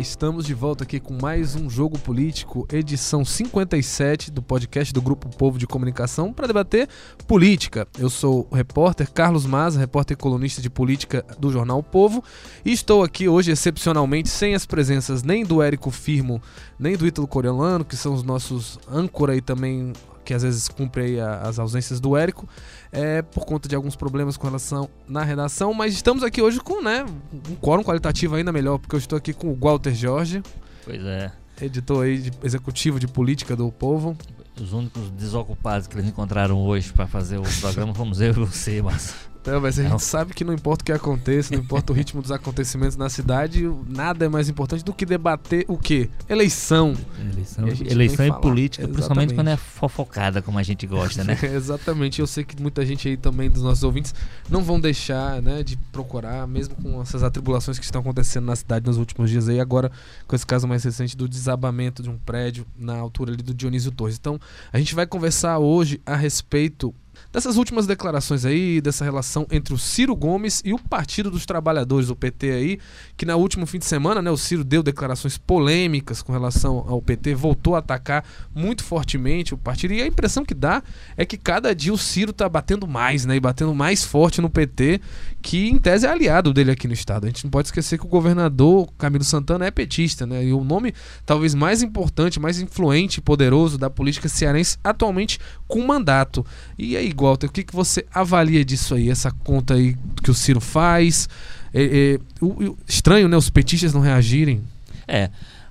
[0.00, 5.28] Estamos de volta aqui com mais um Jogo Político, edição 57 do podcast do Grupo
[5.28, 6.88] Povo de Comunicação para debater
[7.26, 7.86] política.
[7.98, 12.22] Eu sou o repórter Carlos Maza, repórter e colunista de política do jornal Povo,
[12.64, 16.40] e estou aqui hoje excepcionalmente sem as presenças nem do Érico Firmo,
[16.78, 19.92] nem do Ítalo Coriolano, que são os nossos âncora e também
[20.24, 22.48] que às vezes cumpre a, as ausências do Érico,
[22.90, 26.82] é, por conta de alguns problemas com relação na redação, mas estamos aqui hoje com
[26.82, 27.04] né,
[27.50, 30.42] um quórum qualitativo ainda melhor, porque eu estou aqui com o Walter Jorge.
[30.84, 31.32] Pois é.
[31.60, 34.16] Editor aí de, executivo de política do povo.
[34.60, 38.82] Os únicos desocupados que eles encontraram hoje para fazer o programa fomos eu e você,
[38.82, 39.98] mas não, mas a gente não.
[39.98, 43.68] sabe que não importa o que aconteça, não importa o ritmo dos acontecimentos na cidade,
[43.88, 46.08] nada é mais importante do que debater o quê?
[46.28, 46.94] Eleição.
[47.32, 48.92] Eleição, e, eleição e política, Exatamente.
[48.92, 51.36] principalmente quando é fofocada, como a gente gosta, né?
[51.54, 52.20] Exatamente.
[52.20, 54.14] Eu sei que muita gente aí também, dos nossos ouvintes,
[54.48, 58.86] não vão deixar né, de procurar, mesmo com essas atribulações que estão acontecendo na cidade
[58.86, 59.90] nos últimos dias aí, agora
[60.26, 63.90] com esse caso mais recente do desabamento de um prédio na altura ali do Dionísio
[63.90, 64.16] Torres.
[64.18, 64.38] Então,
[64.72, 66.94] a gente vai conversar hoje a respeito
[67.30, 72.08] dessas últimas declarações aí, dessa relação entre o Ciro Gomes e o Partido dos Trabalhadores,
[72.08, 72.78] o PT aí,
[73.16, 77.00] que na último fim de semana, né, o Ciro deu declarações polêmicas com relação ao
[77.02, 80.82] PT, voltou a atacar muito fortemente o partido, e a impressão que dá
[81.16, 84.48] é que cada dia o Ciro tá batendo mais, né, e batendo mais forte no
[84.48, 85.00] PT,
[85.40, 87.24] que em tese é aliado dele aqui no estado.
[87.24, 90.64] A gente não pode esquecer que o governador Camilo Santana é petista, né, e o
[90.64, 90.94] nome
[91.26, 96.44] talvez mais importante, mais influente e poderoso da política cearense atualmente com mandato.
[96.78, 100.34] E aí, Walter, o que, que você avalia disso aí, essa conta aí que o
[100.34, 101.28] Ciro faz?
[101.72, 103.36] É, é, o, o, estranho, né?
[103.36, 104.62] Os petistas não reagirem.
[105.06, 105.30] É.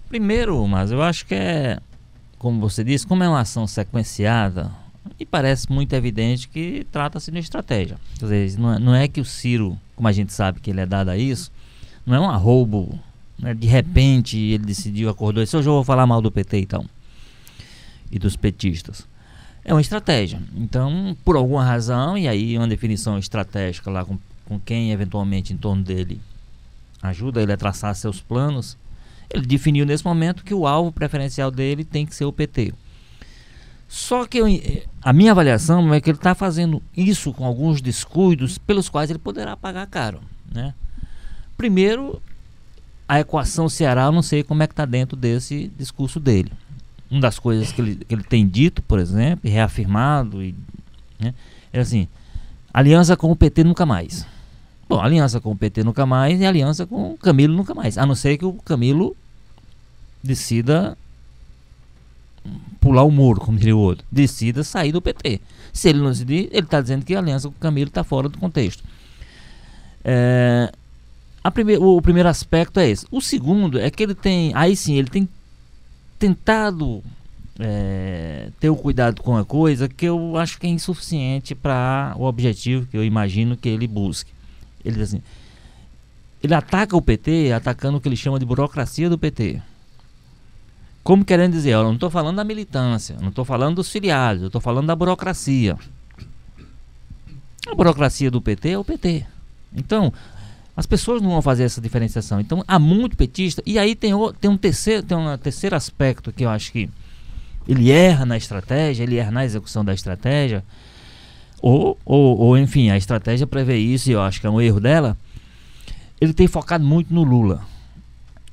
[0.09, 1.80] Primeiro, mas eu acho que é,
[2.38, 4.72] como você disse, como é uma ação sequenciada,
[5.19, 7.97] e parece muito evidente que trata-se de estratégia.
[8.19, 10.81] Quer dizer, não é, não é, que o Ciro, como a gente sabe que ele
[10.81, 11.52] é dado a isso,
[12.06, 13.00] não é um arrobo.
[13.38, 13.53] Né?
[13.53, 16.85] De repente ele decidiu, acordou e disse: Hoje eu vou falar mal do PT então.
[18.12, 19.08] E dos petistas.
[19.63, 20.41] É uma estratégia.
[20.55, 25.57] Então, por alguma razão, e aí uma definição estratégica lá com, com quem eventualmente em
[25.57, 26.19] torno dele
[27.01, 28.77] ajuda ele a traçar seus planos,
[29.29, 32.73] ele definiu nesse momento que o alvo preferencial dele tem que ser o PT.
[33.88, 34.45] Só que eu,
[35.01, 39.19] a minha avaliação é que ele está fazendo isso com alguns descuidos pelos quais ele
[39.19, 40.22] poderá pagar caro.
[40.51, 40.73] Né?
[41.57, 42.22] Primeiro,
[43.07, 46.51] a equação Ceará, eu não sei como é que está dentro desse discurso dele
[47.11, 50.55] uma das coisas que ele, que ele tem dito, por exemplo, e reafirmado, e,
[51.19, 51.33] né,
[51.73, 52.07] é assim:
[52.73, 54.25] aliança com o PT nunca mais.
[54.88, 57.97] Bom, aliança com o PT nunca mais e aliança com o Camilo nunca mais.
[57.97, 59.16] A não ser que o Camilo
[60.23, 60.97] decida
[62.79, 64.05] pular o muro, como diria o outro.
[64.11, 65.39] Decida sair do PT.
[65.72, 68.28] Se ele não decidir, ele está dizendo que a aliança com o Camilo está fora
[68.28, 68.83] do contexto.
[70.03, 70.72] É,
[71.53, 73.05] prime o primeiro aspecto é esse.
[73.11, 74.51] O segundo é que ele tem.
[74.55, 75.29] Aí sim, ele tem
[76.22, 77.04] tentado
[77.59, 82.26] é, ter o cuidado com a coisa que eu acho que é insuficiente para o
[82.26, 84.32] objetivo que eu imagino que ele busque.
[84.86, 85.22] Ele diz assim,
[86.44, 89.59] ele ataca o PT atacando o que ele chama de burocracia do PT.
[91.04, 94.48] Como querendo dizer, eu não estou falando da militância, não estou falando dos filiados, eu
[94.48, 95.76] estou falando da burocracia.
[97.68, 99.26] A burocracia do PT é o PT.
[99.76, 100.14] Então,
[100.76, 102.40] as pessoas não vão fazer essa diferenciação.
[102.40, 103.62] Então há muito petista.
[103.66, 106.90] E aí tem, tem um terceiro, tem um terceiro aspecto que eu acho que
[107.68, 110.64] ele erra na estratégia, ele erra na execução da estratégia.
[111.62, 114.80] Ou, ou, ou enfim, a estratégia prevê isso e eu acho que é um erro
[114.80, 115.18] dela.
[116.20, 117.64] Ele tem focado muito no Lula.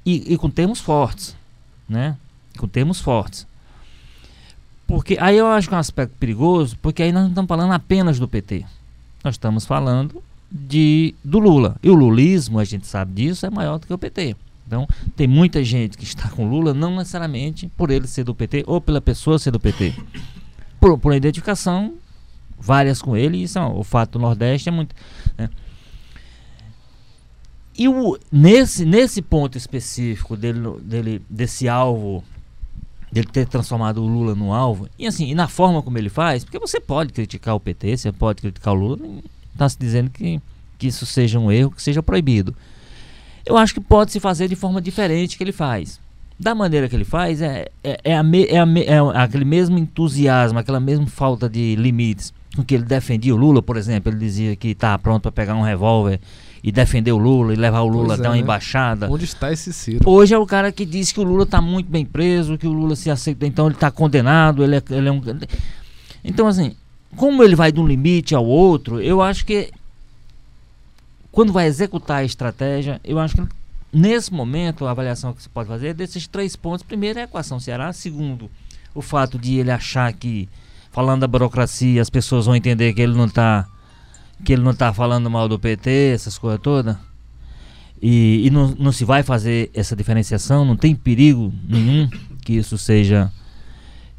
[0.05, 1.37] E, e com termos fortes.
[1.89, 2.17] Né?
[2.59, 3.47] Com termos fortes.
[4.87, 7.73] Porque aí eu acho que é um aspecto perigoso, porque aí nós não estamos falando
[7.73, 8.65] apenas do PT.
[9.23, 11.77] Nós estamos falando de, do Lula.
[11.83, 14.37] E o lulismo, a gente sabe disso, é maior do que o PT.
[14.67, 14.87] Então,
[15.17, 18.81] tem muita gente que está com Lula, não necessariamente por ele ser do PT ou
[18.81, 19.95] pela pessoa ser do PT.
[20.79, 21.95] Por, por identificação,
[22.59, 24.95] várias com ele, isso é, o fato do Nordeste é muito.
[25.39, 25.49] Né?
[27.79, 32.23] E o, nesse, nesse ponto específico dele, dele, desse alvo,
[33.11, 36.45] dele ter transformado o Lula no alvo, e assim, e na forma como ele faz,
[36.45, 38.99] porque você pode criticar o PT, você pode criticar o Lula,
[39.59, 40.41] está se dizendo que,
[40.79, 42.55] que isso seja um erro, que seja proibido.
[43.45, 46.01] Eu acho que pode se fazer de forma diferente que ele faz.
[46.39, 49.45] Da maneira que ele faz, é, é, é, a me, é, a me, é aquele
[49.45, 54.13] mesmo entusiasmo, aquela mesma falta de limites com que ele defendia o Lula, por exemplo.
[54.13, 56.21] Ele dizia que está pronto para pegar um revólver
[56.63, 58.43] e defender o Lula e levar o Lula pois até é, uma né?
[58.43, 59.11] embaixada.
[59.11, 60.09] Onde está esse Ciro?
[60.09, 62.73] Hoje é o cara que diz que o Lula está muito bem preso, que o
[62.73, 65.21] Lula se aceita, então ele está condenado, ele é, ele é um.
[66.25, 66.75] Então, assim,
[67.17, 69.71] como ele vai de um limite ao outro, eu acho que
[71.31, 73.43] quando vai executar a estratégia, eu acho que
[73.93, 76.83] nesse momento, a avaliação que se pode fazer é desses três pontos.
[76.83, 77.93] Primeiro é a equação Ceará.
[77.93, 78.51] Segundo,
[78.95, 80.49] o fato de ele achar que,
[80.91, 83.67] falando da burocracia, as pessoas vão entender que ele não está
[84.45, 86.97] que ele não tá falando mal do PT, essas coisas todas.
[88.01, 92.09] E, e não, não se vai fazer essa diferenciação, não tem perigo nenhum
[92.45, 93.33] que isso seja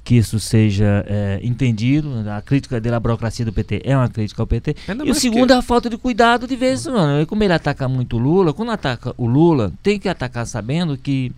[0.09, 2.27] que isso seja é, entendido.
[2.31, 4.75] A crítica dele à burocracia do PT é uma crítica ao PT.
[4.88, 5.53] Ainda e o segundo que...
[5.53, 7.27] é a falta de cuidado de vez em quando.
[7.27, 11.31] Como ele ataca muito o Lula, quando ataca o Lula, tem que atacar sabendo que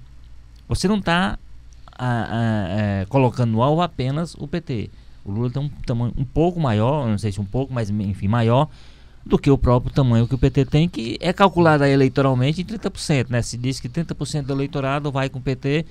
[0.69, 1.37] você não está
[1.99, 4.89] é, colocando no alvo apenas o PT.
[5.25, 8.29] O Lula tem um tamanho um pouco maior, não sei se um pouco, mas enfim,
[8.29, 8.69] maior
[9.25, 13.31] do que o próprio tamanho que o PT tem, que é calculado eleitoralmente em 30%.
[13.31, 13.41] Né?
[13.41, 15.85] Se diz que 30% do eleitorado vai com o PT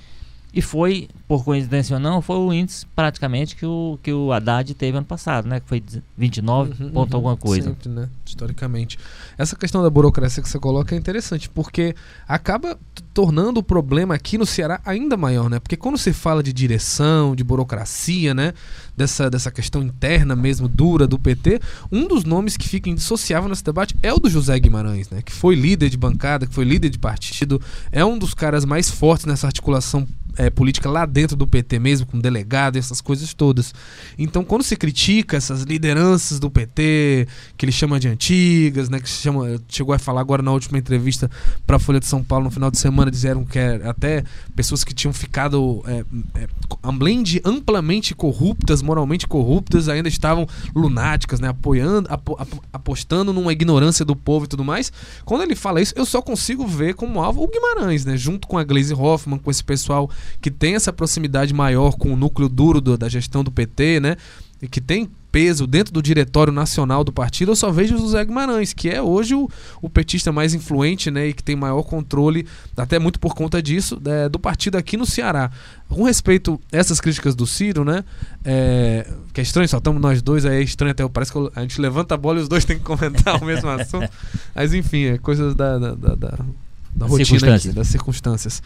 [0.53, 4.75] e foi, por coincidência ou não, foi o índice praticamente que o, que o Haddad
[4.75, 5.61] teve ano passado, né?
[5.61, 5.83] Que foi
[6.19, 7.71] 29 uhum, ponto uhum, alguma coisa.
[7.71, 8.09] Sempre, né?
[8.27, 8.99] Historicamente.
[9.39, 11.95] Essa questão da burocracia que você coloca é interessante, porque
[12.27, 12.77] acaba
[13.15, 15.61] tornando o problema aqui no Ceará ainda maior, né?
[15.61, 18.53] Porque quando se fala de direção, de burocracia, né?
[18.97, 21.61] Dessa, dessa questão interna mesmo, dura do PT,
[21.91, 25.23] um dos nomes que fica indissociável nesse debate é o do José Guimarães, né?
[25.23, 27.63] Que foi líder de bancada, que foi líder de partido,
[27.93, 32.07] é um dos caras mais fortes nessa articulação é, política lá dentro do PT mesmo,
[32.07, 33.75] com delegado essas coisas todas.
[34.19, 39.09] Então, quando se critica essas lideranças do PT, que ele chama de antigas, né, que
[39.09, 41.31] chama, chegou a falar agora na última entrevista
[41.67, 44.25] para a Folha de São Paulo no final de semana, disseram que até
[44.55, 46.05] pessoas que tinham ficado é,
[46.41, 46.49] é,
[46.83, 52.39] além de amplamente corruptas, moralmente corruptas, ainda estavam lunáticas, né, apoiando, apo,
[52.73, 54.93] apostando numa ignorância do povo e tudo mais.
[55.25, 58.59] Quando ele fala isso, eu só consigo ver como alvo o Guimarães, né, junto com
[58.59, 60.11] a Glaze Hoffman, com esse pessoal
[60.41, 64.17] que tem essa proximidade maior com o núcleo duro do, da gestão do PT, né?
[64.63, 68.25] E que tem peso dentro do diretório nacional do partido, eu só vejo o José
[68.25, 69.49] Guimarães, que é hoje o,
[69.81, 72.47] o petista mais influente né, e que tem maior controle,
[72.77, 75.51] até muito por conta disso, é, do partido aqui no Ceará.
[75.89, 78.05] Com respeito a essas críticas do Ciro, né?
[78.45, 81.63] É, que é estranho, só estamos nós dois, aí é estranho até, parece que a
[81.63, 84.09] gente levanta a bola e os dois têm que comentar o mesmo assunto.
[84.55, 88.63] Mas enfim, é coisas da, da, da, da, rotina aqui, das circunstâncias.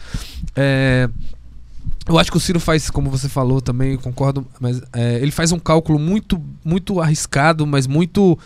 [0.55, 1.09] É,
[2.07, 5.51] eu acho que o Ciro faz, como você falou também, concordo, mas é, ele faz
[5.51, 8.37] um cálculo muito, muito arriscado, mas muito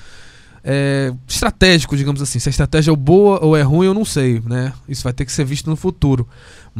[0.64, 2.40] é, estratégico, digamos assim.
[2.40, 4.74] Se a estratégia é boa ou é ruim, eu não sei, né?
[4.88, 6.28] Isso vai ter que ser visto no futuro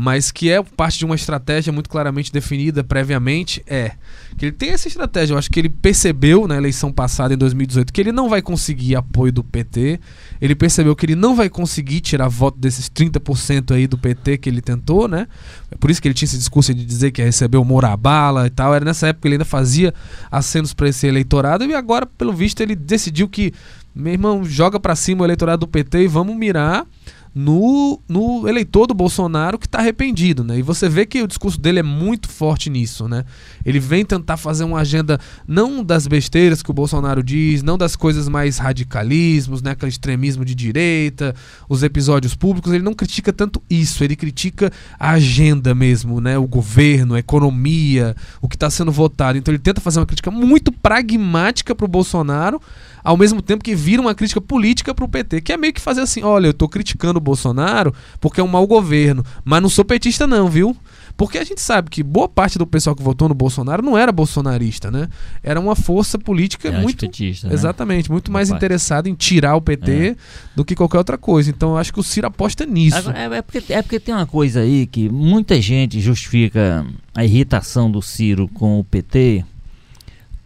[0.02, 3.92] mas que é parte de uma estratégia muito claramente definida previamente, é
[4.38, 5.34] que ele tem essa estratégia.
[5.34, 8.96] Eu acho que ele percebeu na eleição passada, em 2018, que ele não vai conseguir
[8.96, 10.00] apoio do PT,
[10.40, 14.48] ele percebeu que ele não vai conseguir tirar voto desses 30% aí do PT que
[14.48, 15.28] ele tentou, né?
[15.70, 18.74] É por isso que ele tinha esse discurso de dizer que recebeu Morabala e tal.
[18.74, 19.94] Era nessa época que ele ainda fazia
[20.32, 23.52] acenos para esse eleitorado e agora, pelo visto, ele decidiu que,
[23.94, 26.88] meu irmão, joga para cima o eleitorado do PT e vamos mirar
[27.34, 30.58] no, no eleitor do Bolsonaro que está arrependido, né?
[30.58, 33.24] E você vê que o discurso dele é muito forte nisso, né?
[33.64, 37.96] Ele vem tentar fazer uma agenda não das besteiras que o Bolsonaro diz, não das
[37.96, 39.72] coisas mais radicalismos, né?
[39.72, 41.36] Aquele extremismo de direita,
[41.68, 46.38] os episódios públicos, ele não critica tanto isso, ele critica a agenda mesmo, né?
[46.38, 49.38] O governo, a economia, o que está sendo votado.
[49.38, 52.60] Então ele tenta fazer uma crítica muito pragmática para o Bolsonaro,
[53.04, 55.82] ao mesmo tempo que vira uma crítica política para o PT, que é meio que
[55.82, 59.70] fazer assim, olha, eu estou criticando o Bolsonaro porque é um mau governo, mas não
[59.70, 60.76] sou petista não, viu?
[61.20, 64.10] Porque a gente sabe que boa parte do pessoal que votou no Bolsonaro não era
[64.10, 65.10] bolsonarista, né?
[65.44, 67.06] Era uma força política é muito.
[67.06, 67.54] Né?
[67.54, 70.16] Exatamente, muito mais interessada em tirar o PT é.
[70.56, 71.50] do que qualquer outra coisa.
[71.50, 73.12] Então eu acho que o Ciro aposta nisso.
[73.12, 77.92] É, é, porque, é porque tem uma coisa aí que muita gente justifica a irritação
[77.92, 79.44] do Ciro com o PT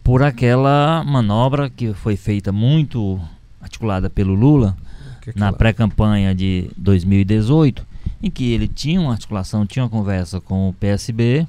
[0.04, 3.18] por aquela manobra que foi feita muito
[3.60, 4.76] articulada pelo Lula
[5.22, 7.84] que na pré-campanha de 2018,
[8.22, 11.48] em que ele tinha uma articulação, tinha uma conversa com o PSB,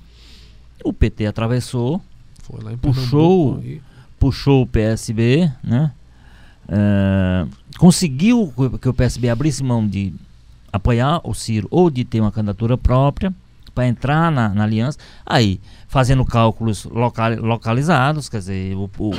[0.83, 2.01] o PT atravessou,
[2.81, 3.61] puxou,
[4.17, 5.91] puxou o PSB, né?
[6.67, 10.13] Uh, conseguiu que o PSB abrisse mão de
[10.71, 13.33] apoiar o Ciro ou de ter uma candidatura própria
[13.75, 14.97] para entrar na, na, aliança.
[15.25, 19.11] Aí, fazendo cálculos local, localizados, quer dizer, o, o,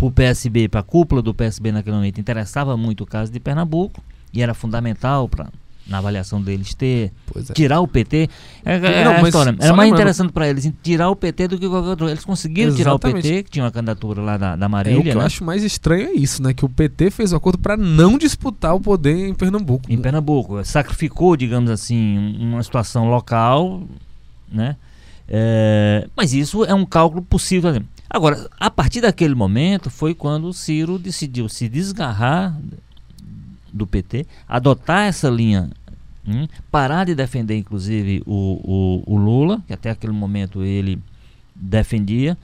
[0.00, 4.04] o PSB, para a cúpula do PSB naquele momento, interessava muito o caso de Pernambuco
[4.32, 5.48] e era fundamental para
[5.86, 7.52] na avaliação deles ter é.
[7.52, 8.28] tirar o PT
[8.64, 11.88] é, é, não, história, era mais interessante para eles tirar o PT do que qualquer
[11.90, 12.08] outro.
[12.08, 12.82] Eles conseguiram Exatamente.
[12.82, 15.14] tirar o PT que tinha uma candidatura lá da, da Marília é, o que né?
[15.14, 18.16] eu acho mais estranho é isso né que o PT fez o acordo para não
[18.16, 19.90] disputar o poder em Pernambuco.
[19.90, 20.64] Em Pernambuco.
[20.64, 23.82] Sacrificou digamos assim uma situação local
[24.50, 24.76] né?
[25.28, 30.52] É, mas isso é um cálculo possível agora a partir daquele momento foi quando o
[30.52, 32.56] Ciro decidiu se desgarrar
[33.72, 35.70] do PT, adotar essa linha
[36.26, 36.46] Hum?
[36.70, 40.98] Parar de defender, inclusive, o, o, o Lula, que até aquele momento ele
[41.54, 42.38] defendia.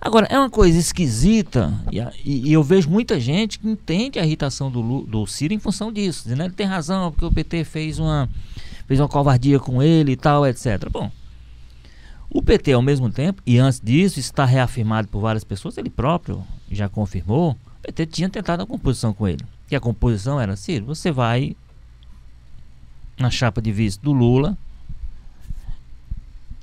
[0.00, 4.70] Agora, é uma coisa esquisita, e, e, eu vejo muita gente que entende a irritação
[4.70, 6.24] do, do Ciro em função disso.
[6.24, 8.28] Dizendo, ele tem razão, porque o PT fez uma,
[8.86, 10.88] fez uma covardia com ele e tal, etc.
[10.90, 11.10] Bom,
[12.30, 16.44] o PT, ao mesmo tempo, e antes disso, está reafirmado por várias pessoas, ele próprio
[16.70, 19.44] já confirmou, o PT tinha tentado a composição com ele.
[19.74, 21.56] Que a composição era, Ciro, você vai
[23.18, 24.56] na chapa de vice do Lula,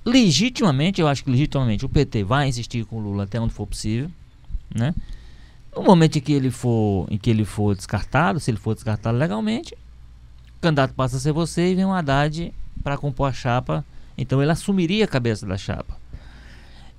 [0.06, 3.68] legitimamente, eu acho que legitimamente o PT vai insistir com o Lula até onde for
[3.68, 4.10] possível,
[4.74, 4.96] né?
[5.76, 9.18] No momento em que ele for, em que ele for descartado, se ele for descartado
[9.18, 9.74] legalmente,
[10.56, 13.84] o candidato passa a ser você e vem um Haddad para compor a chapa,
[14.18, 15.98] então ele assumiria a cabeça da chapa.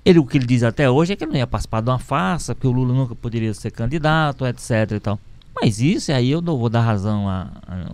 [0.05, 1.97] Ele, o que ele diz até hoje é que ele não ia participar de uma
[1.97, 5.19] farsa, que o Lula nunca poderia ser candidato, etc e tal.
[5.61, 7.91] Mas isso aí eu não vou dar razão a, a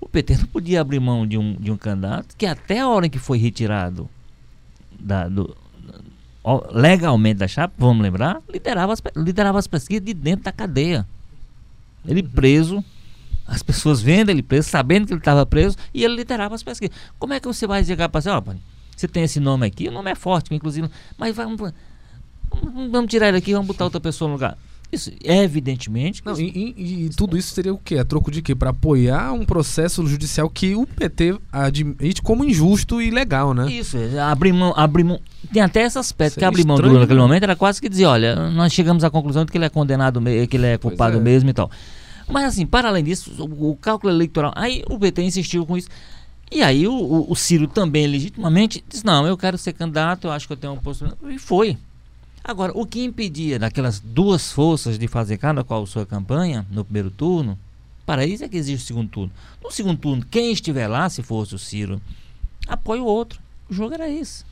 [0.00, 3.06] o PT não podia abrir mão de um, de um candidato que até a hora
[3.06, 4.08] em que foi retirado
[4.98, 5.56] da, do,
[6.72, 11.06] legalmente da chapa, vamos lembrar, liderava as, liderava as pesquisas de dentro da cadeia.
[12.06, 12.28] Ele uhum.
[12.28, 12.84] preso,
[13.46, 16.96] as pessoas vendo ele preso, sabendo que ele estava preso, e ele liderava as pesquisas.
[17.18, 18.40] Como é que você vai chegar para assim, ó,
[18.96, 21.72] você tem esse nome aqui, o nome é forte, inclusive, mas vamos,
[22.90, 24.56] vamos tirar ele aqui, vamos botar outra pessoa no lugar.
[24.90, 26.22] Isso, evidentemente.
[26.24, 27.98] Não, e, e, e, tudo isso seria o quê?
[27.98, 28.54] A troco de quê?
[28.54, 33.70] Para apoiar um processo judicial que o PT admite como injusto e ilegal, né?
[33.70, 35.20] Isso, abrir mão, abrir mão.
[35.52, 37.26] Tem até esse aspecto Seria que abrir mão do Lula naquele né?
[37.26, 40.20] momento era quase que dizer: olha, nós chegamos à conclusão de que ele é condenado,
[40.48, 41.20] que ele é culpado é.
[41.20, 41.70] mesmo e tal.
[42.28, 44.52] Mas assim, para além disso, o, o, cálculo eleitoral.
[44.54, 45.88] Aí o PT insistiu com isso.
[46.50, 50.32] E aí o, o, o Ciro também legitimamente disse: não, eu quero ser candidato, eu
[50.32, 51.12] acho que eu tenho uma postura.
[51.28, 51.76] E foi.
[52.46, 57.10] Agora, o que impedia daquelas duas forças de fazer cada qual sua campanha no primeiro
[57.10, 57.58] turno,
[58.06, 59.32] para isso é que existe o segundo turno.
[59.60, 62.00] No segundo turno, quem estiver lá, se fosse o Ciro,
[62.68, 63.40] apoia o outro.
[63.68, 64.44] O jogo era esse.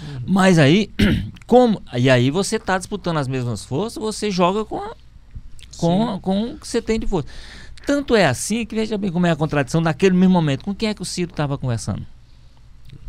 [0.00, 0.20] Uhum.
[0.24, 0.88] Mas aí,
[1.44, 1.82] como.
[1.92, 4.94] E aí você está disputando as mesmas forças, você joga com, a,
[5.76, 7.28] com, com o que você tem de força.
[7.84, 10.64] Tanto é assim que veja bem como é a contradição naquele mesmo momento.
[10.64, 12.06] Com quem é que o Ciro estava conversando?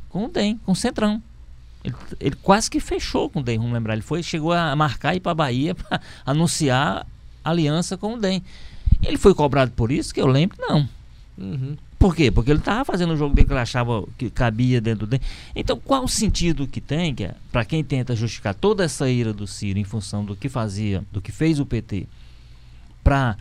[0.09, 1.21] Com o DEM, com o Centrão.
[1.83, 3.93] Ele, ele, quase que fechou com o DEM, vamos lembrar.
[3.93, 7.05] Ele foi, chegou a marcar e ir para a Bahia para anunciar
[7.43, 8.41] aliança com o DEM.
[9.01, 10.87] Ele foi cobrado por isso, que eu lembro, não.
[11.37, 11.75] Uhum.
[11.99, 12.29] Por quê?
[12.29, 15.21] Porque ele estava fazendo o jogo dele que ele achava que cabia dentro do DEM.
[15.55, 19.33] Então, qual o sentido que tem, que é, para quem tenta justificar toda essa ira
[19.33, 22.07] do Ciro em função do que fazia, do que fez o PT,
[23.03, 23.37] para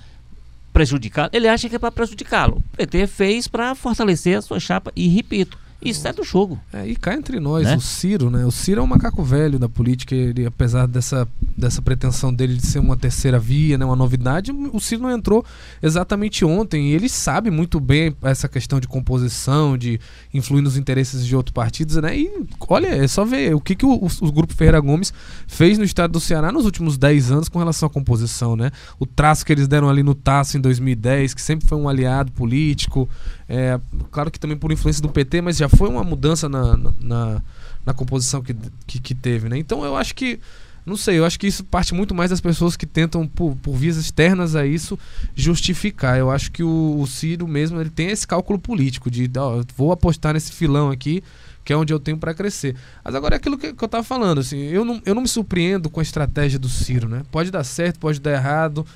[0.73, 2.57] prejudicar, ele acha que é para prejudicá-lo.
[2.57, 6.61] O PT fez para fortalecer a sua chapa e, repito, isso é do jogo.
[6.73, 7.77] É, e cá entre nós, né?
[7.77, 8.45] o Ciro, né?
[8.47, 10.15] O Ciro é um macaco velho da política.
[10.15, 13.85] Ele, apesar dessa, dessa pretensão dele de ser uma terceira via, né?
[13.85, 15.45] uma novidade, o Ciro não entrou
[15.83, 16.91] exatamente ontem.
[16.91, 20.01] E ele sabe muito bem essa questão de composição, de
[20.33, 22.17] influir nos interesses de outros partidos, né?
[22.17, 22.31] E
[22.69, 25.13] olha, é só ver o que, que o, o, o Grupo Ferreira Gomes
[25.47, 28.71] fez no estado do Ceará nos últimos 10 anos com relação à composição, né?
[28.99, 32.31] O traço que eles deram ali no Taço em 2010, que sempre foi um aliado
[32.33, 33.09] político.
[33.55, 33.79] É,
[34.11, 37.43] claro que também por influência do PT, mas já foi uma mudança na, na,
[37.85, 38.57] na composição que,
[38.87, 39.59] que, que, teve, né?
[39.59, 40.41] Então eu acho que,
[40.87, 43.75] não sei, eu acho que isso parte muito mais das pessoas que tentam, por, por
[43.75, 44.99] vias externas a isso,
[45.37, 46.19] justificar.
[46.19, 49.93] Eu acho que o, o Ciro mesmo, ele tem esse cálculo político de, ó, vou
[49.93, 51.23] apostar nesse filão aqui,
[51.63, 52.75] que é onde eu tenho para crescer.
[53.05, 55.29] Mas agora é aquilo que, que eu tava falando, assim, eu não, eu não me
[55.29, 57.23] surpreendo com a estratégia do Ciro, né?
[57.31, 58.87] Pode dar certo, pode dar errado,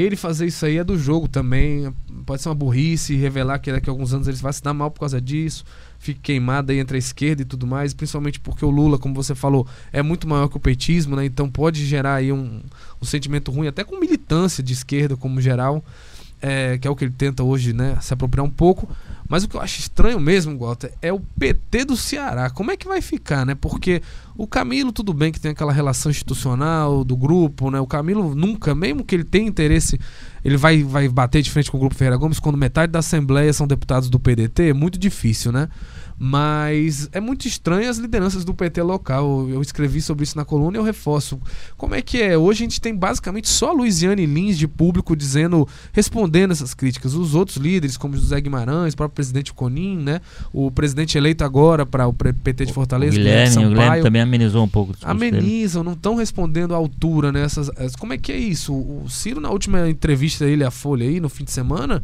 [0.00, 1.92] ele fazer isso aí é do jogo também.
[2.24, 4.90] Pode ser uma burrice, revelar que daqui a alguns anos ele vai se dar mal
[4.90, 5.64] por causa disso.
[5.98, 7.92] Fique queimado aí entre a esquerda e tudo mais.
[7.92, 11.26] Principalmente porque o Lula, como você falou, é muito maior que o petismo, né?
[11.26, 12.62] Então pode gerar aí um,
[13.00, 15.84] um sentimento ruim, até com militância de esquerda como geral.
[16.40, 17.98] É, que é o que ele tenta hoje, né?
[18.00, 18.88] Se apropriar um pouco.
[19.28, 22.50] Mas o que eu acho estranho mesmo, Walter, é o PT do Ceará.
[22.50, 23.54] Como é que vai ficar, né?
[23.54, 24.02] Porque
[24.36, 27.80] o Camilo, tudo bem que tem aquela relação institucional do grupo, né?
[27.80, 29.98] O Camilo nunca, mesmo que ele tenha interesse,
[30.44, 33.52] ele vai, vai bater de frente com o grupo Ferreira Gomes quando metade da Assembleia
[33.52, 35.68] são deputados do PDT, é muito difícil, né?
[36.24, 39.48] Mas é muito estranho as lideranças do PT local.
[39.50, 41.40] Eu escrevi sobre isso na coluna e eu reforço.
[41.76, 42.38] Como é que é?
[42.38, 47.14] Hoje a gente tem basicamente só Luiziane Lins de público dizendo, respondendo essas críticas.
[47.14, 50.20] Os outros líderes, como José Guimarães, o próprio presidente Conin, né?
[50.52, 54.62] O presidente eleito agora para o PT de Fortaleza, o Guilherme, o Guilherme também amenizou
[54.62, 54.94] um pouco.
[55.02, 57.66] Amenizam, não estão respondendo à altura nessas.
[57.66, 57.88] Né?
[57.98, 58.72] Como é que é isso?
[58.72, 62.00] O Ciro, na última entrevista dele à Folha aí, no fim de semana,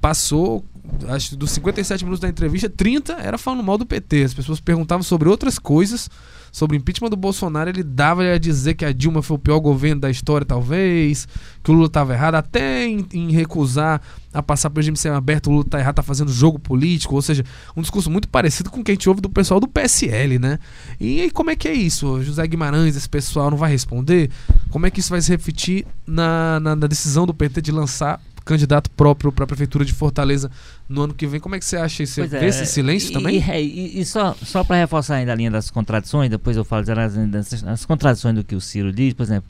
[0.00, 0.64] passou
[1.08, 4.24] acho que dos 57 minutos da entrevista, 30 era falando mal do PT.
[4.24, 6.10] As pessoas perguntavam sobre outras coisas,
[6.52, 9.58] sobre o impeachment do Bolsonaro, ele dava a dizer que a Dilma foi o pior
[9.58, 11.26] governo da história, talvez,
[11.62, 14.00] que o Lula estava errado, até em, em, recusar
[14.32, 17.44] a passar pelo regime semi-aberto, o Lula tá errado, tá fazendo jogo político, ou seja,
[17.76, 20.60] um discurso muito parecido com o que a gente ouve do pessoal do PSL, né?
[21.00, 22.22] E aí, como é que é isso?
[22.22, 24.30] José Guimarães, esse pessoal não vai responder?
[24.70, 28.20] Como é que isso vai se refletir na, na, na decisão do PT de lançar
[28.44, 30.50] candidato próprio para a prefeitura de Fortaleza
[30.88, 31.40] no ano que vem.
[31.40, 32.14] Como é que você acha isso?
[32.14, 33.38] Você vê é, esse silêncio e, também?
[33.38, 37.62] E, e, só, só para reforçar ainda a linha das contradições, depois eu falo das,
[37.62, 39.48] das contradições do que o Ciro diz, por exemplo,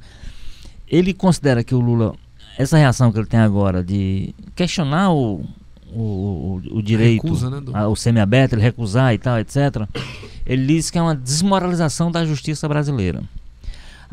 [0.89, 2.15] ele considera que o Lula,
[2.57, 5.45] essa reação que ele tem agora de questionar o,
[5.93, 7.77] o, o, direito, Recusa, né, do...
[7.77, 9.89] o semiaberto, ele recusar e tal, etc.,
[10.47, 13.23] ele diz que é uma desmoralização da justiça brasileira.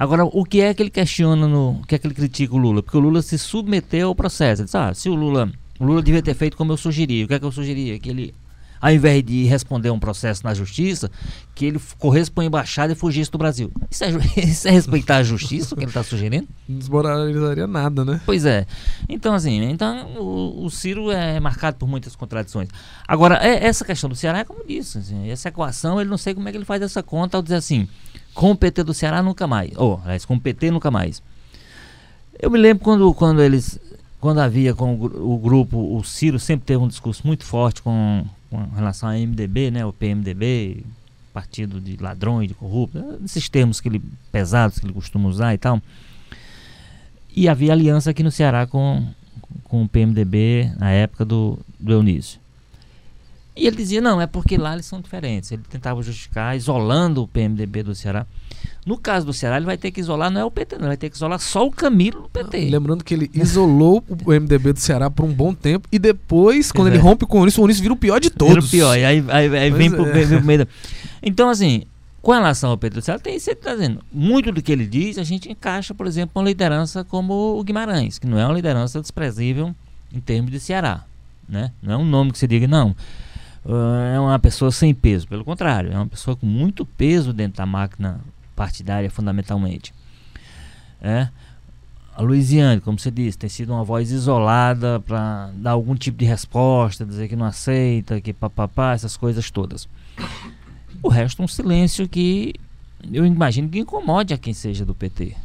[0.01, 2.58] Agora, o que é que ele questiona, no, o que é que ele critica o
[2.58, 2.81] Lula?
[2.81, 4.63] Porque o Lula se submeteu ao processo.
[4.63, 7.24] Ele diz, ah, se o Lula, o Lula devia ter feito como eu sugeri.
[7.24, 8.00] O que é que eu sugeria?
[8.00, 8.34] Que ele,
[8.81, 11.12] ao invés de responder um processo na justiça,
[11.53, 13.72] que ele corresse para a embaixada e fugisse do Brasil.
[13.91, 14.10] Isso é,
[14.43, 16.48] isso é respeitar a justiça, o que ele está sugerindo?
[16.67, 18.20] Não desmoralizaria nada, né?
[18.25, 18.65] Pois é.
[19.08, 22.70] Então, assim, então, o, o, Ciro é marcado por muitas contradições.
[23.08, 26.34] Agora, é, essa questão do Ceará é como disse, assim, essa equação, ele não sei
[26.34, 27.88] como é que ele faz essa conta ao dizer assim,
[28.34, 29.72] com o PT do Ceará nunca mais.
[29.76, 31.22] Ou, oh, aliás, com o PT nunca mais.
[32.40, 33.80] Eu me lembro quando, quando eles.
[34.20, 38.24] Quando havia com o, o grupo, o Ciro sempre teve um discurso muito forte com,
[38.52, 39.84] com relação ao MDB, né?
[39.84, 40.84] O PMDB,
[41.34, 45.58] partido de ladrões, de corruptos, esses termos que ele, pesados que ele costuma usar e
[45.58, 45.82] tal.
[47.36, 49.08] E havia aliança aqui no Ceará com,
[49.64, 52.40] com o PMDB na época do, do Eunício.
[53.62, 55.51] E ele dizia, não, é porque lá eles são diferentes.
[55.51, 58.25] Ele tentava justificar, isolando o PMDB do Ceará.
[58.84, 60.88] No caso do Ceará, ele vai ter que isolar, não é o PT, não, ele
[60.88, 62.72] vai ter que isolar só o Camilo do PT.
[62.72, 66.88] Lembrando que ele isolou o MDB do Ceará por um bom tempo e depois, quando
[66.88, 67.00] ele é.
[67.00, 68.56] rompe com o Unísio, o Unísio vira o pior de todos.
[68.56, 69.91] Vira o pior, e aí, aí, aí vem, é.
[69.91, 70.68] pro, vem pro meio da...
[71.22, 71.84] Então, assim,
[72.20, 74.03] com relação ao PT do Ceará, tem isso que está dizendo.
[74.12, 78.18] Muito do que ele diz, a gente encaixa, por exemplo, uma liderança como o Guimarães,
[78.18, 79.75] que não é uma liderança desprezível
[80.12, 81.06] em termos de Ceará.
[81.48, 81.72] Né?
[81.80, 82.95] Não é um nome que você diga, não
[83.65, 85.28] é uma pessoa sem peso.
[85.28, 88.19] Pelo contrário, é uma pessoa com muito peso dentro da máquina
[88.56, 89.93] partidária, fundamentalmente.
[91.02, 91.28] É.
[92.15, 96.26] A Luiziane, como você disse, tem sido uma voz isolada para dar algum tipo de
[96.26, 99.88] resposta, dizer que não aceita, que papapá, essas coisas todas.
[101.02, 102.54] O resto, um silêncio que
[103.12, 105.36] eu imagino que incomode a quem seja do PT.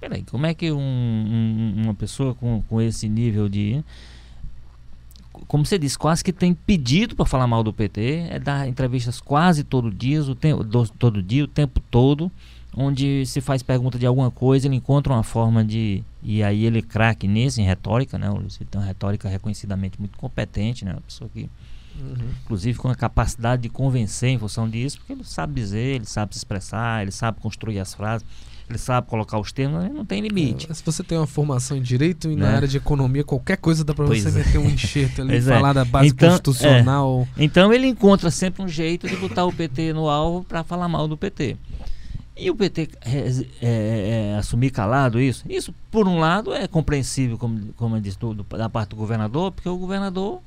[0.00, 3.84] Peraí, como é que um, um, uma pessoa com, com esse nível de
[5.46, 9.20] como você disse, quase que tem pedido para falar mal do PT, é dar entrevistas
[9.20, 12.30] quase todo dia, o tempo, do, todo dia, o tempo todo,
[12.76, 16.02] onde se faz pergunta de alguma coisa, ele encontra uma forma de.
[16.22, 18.28] E aí ele craque nisso, em retórica, né?
[18.28, 20.92] Ele tem uma retórica reconhecidamente muito competente, né?
[20.92, 21.48] Uma pessoa que.
[22.00, 22.30] Uhum.
[22.44, 26.32] Inclusive com a capacidade de convencer em função disso, porque ele sabe dizer, ele sabe
[26.32, 28.24] se expressar, ele sabe construir as frases
[28.68, 30.70] ele sabe colocar os termos, não tem limite.
[30.70, 32.54] É, se você tem uma formação em direito e na é.
[32.56, 34.30] área de economia, qualquer coisa dá para você é.
[34.30, 35.40] meter um enxerto ali, é.
[35.40, 37.26] falar da base então, constitucional.
[37.36, 37.44] É.
[37.44, 41.08] Então ele encontra sempre um jeito de botar o PT no alvo para falar mal
[41.08, 41.56] do PT.
[42.36, 42.90] E o PT
[43.60, 48.32] é, assumir calado isso, isso por um lado é compreensível, como, como eu disse, do,
[48.34, 50.40] da parte do governador, porque o governador,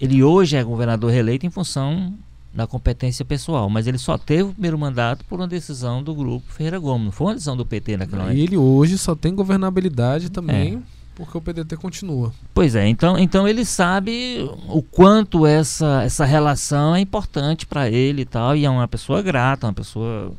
[0.00, 2.14] ele hoje é governador reeleito em função
[2.56, 6.50] da competência pessoal, mas ele só teve o primeiro mandato por uma decisão do grupo
[6.50, 8.38] Ferreira Gomes, não foi uma decisão do PT naquela época.
[8.38, 10.82] E ele hoje só tem governabilidade também.
[10.92, 10.96] É.
[11.14, 12.32] Porque o PDT continua.
[12.52, 18.22] Pois é, então, então ele sabe o quanto essa, essa relação é importante para ele
[18.22, 20.32] e tal, e é uma pessoa grata, uma pessoa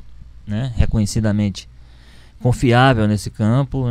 [0.45, 1.67] né, reconhecidamente
[2.41, 3.85] confiável nesse campo.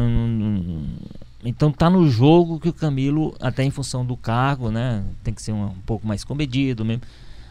[1.45, 5.43] Então tá no jogo que o Camilo, até em função do cargo, né, tem que
[5.43, 7.03] ser um, um pouco mais comedido mesmo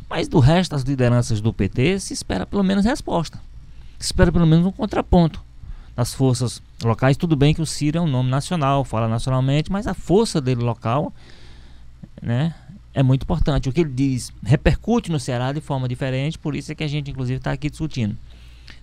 [0.10, 3.40] mas do resto das lideranças do PT se espera pelo menos resposta.
[3.98, 5.44] Se espera pelo menos um contraponto
[5.96, 7.18] das forças locais.
[7.18, 10.62] Tudo bem que o Ciro é um nome nacional, fala nacionalmente, mas a força dele
[10.62, 11.14] local
[12.22, 12.54] né,
[12.94, 13.70] é muito importante.
[13.70, 16.88] O que ele diz repercute no Ceará de forma diferente, por isso é que a
[16.88, 18.18] gente inclusive está aqui discutindo.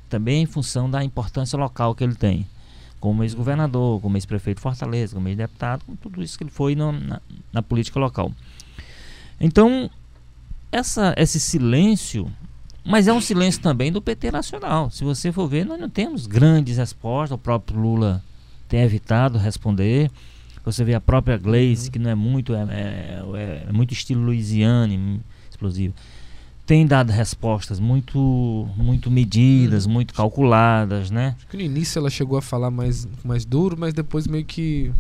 [0.09, 2.47] Também em função da importância local que ele tem.
[2.99, 6.93] Como ex-governador, como ex-prefeito de Fortaleza, como ex-deputado, com tudo isso que ele foi no,
[6.93, 7.21] na,
[7.53, 8.33] na política local.
[9.41, 9.91] Então,
[10.73, 12.33] essa, esse silêncio,
[12.85, 14.91] mas é um silêncio também do PT nacional.
[14.91, 17.37] Se você for ver, nós não temos grandes respostas.
[17.37, 18.25] O próprio Lula
[18.69, 20.11] tem evitado responder.
[20.65, 25.21] Você vê a própria Gleice, que não é muito, é, é, é muito estilo Louisiane,
[25.51, 25.95] explosivo.
[26.65, 29.93] Tem dado respostas muito, muito medidas, uhum.
[29.93, 31.35] muito calculadas, né?
[31.37, 34.93] Acho que no início ela chegou a falar mais, mais duro, mas depois meio que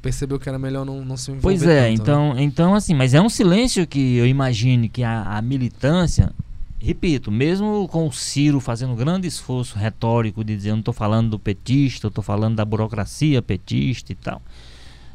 [0.00, 2.42] percebeu que era melhor não, não se envolver Pois é, tanto, então, né?
[2.42, 6.32] então assim, mas é um silêncio que eu imagino que a, a militância
[6.80, 10.94] repito, mesmo com o Ciro fazendo um grande esforço retórico de dizer eu não estou
[10.94, 14.40] falando do petista, eu estou falando da burocracia petista e tal.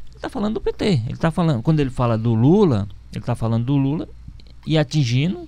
[0.07, 0.85] Ele está falando do PT.
[1.07, 4.07] Ele tá falando, quando ele fala do Lula, ele está falando do Lula
[4.65, 5.47] e atingindo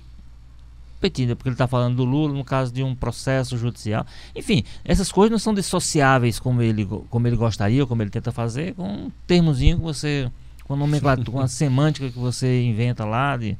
[1.00, 4.06] petista, porque ele está falando do Lula no caso de um processo judicial.
[4.34, 8.32] Enfim, essas coisas não são dissociáveis como ele, como ele gostaria, ou como ele tenta
[8.32, 10.30] fazer, com um termozinho que você,
[10.64, 13.56] com nomenclatura, com a semântica que você inventa lá de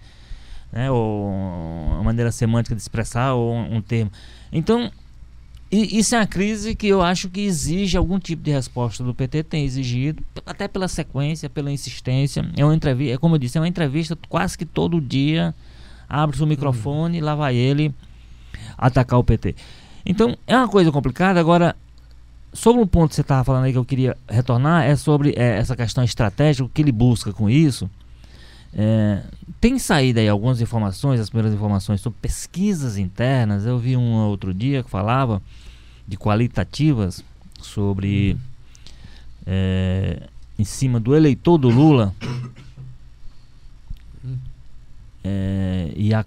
[0.73, 4.11] né, ou uma maneira semântica de expressar, ou um, um termo.
[4.53, 4.91] Então,
[5.71, 9.43] isso é uma crise que eu acho que exige algum tipo de resposta do PT,
[9.43, 12.49] tem exigido, até pela sequência, pela insistência.
[12.57, 15.55] É uma entrevista, é como eu disse, é uma entrevista quase que todo dia.
[16.09, 17.95] Abre o microfone lá vai ele
[18.77, 19.55] atacar o PT.
[20.05, 21.41] Então, é uma coisa complicada.
[21.41, 21.75] Agora,
[22.53, 25.59] sobre um ponto que você estava falando aí que eu queria retornar, é sobre é,
[25.59, 27.91] essa questão estratégica, o que ele busca com isso.
[28.73, 29.23] É,
[29.61, 33.67] tem saído aí algumas informações, as primeiras informações sobre pesquisas internas.
[33.67, 35.43] Eu vi um outro dia que falava
[36.07, 37.25] de qualitativas
[37.61, 38.37] sobre
[39.47, 40.23] é,
[40.59, 42.15] em cima do eleitor do Lula
[45.29, 46.25] é, e a,